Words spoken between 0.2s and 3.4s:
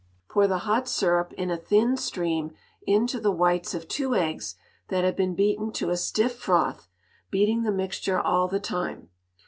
Pour the hot syrup in a thin stream into the